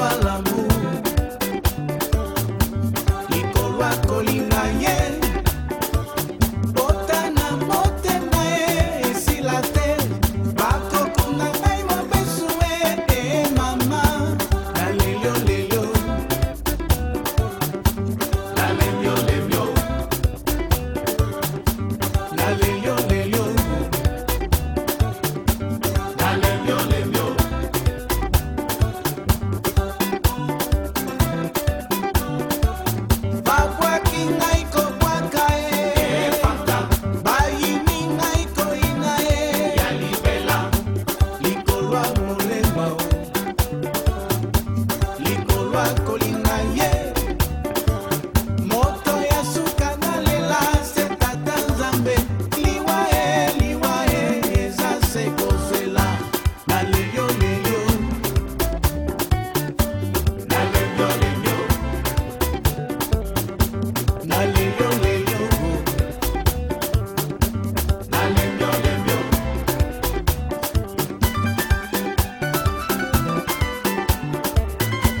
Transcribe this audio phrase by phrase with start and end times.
[0.00, 0.57] a la.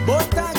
[0.08, 0.57] Botar